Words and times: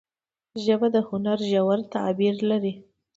ژبه 0.63 0.87
د 0.95 0.97
هنر 1.07 1.39
ژور 1.51 1.79
تعبیر 1.93 2.35
لري 2.49 2.73